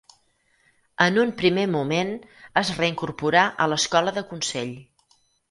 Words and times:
En 1.05 1.19
un 1.23 1.33
primer 1.41 1.65
moment 1.73 2.09
es 2.63 2.73
reincorporà 2.79 3.45
a 3.67 3.69
l'escola 3.75 4.17
de 4.19 4.27
Consell. 4.33 4.75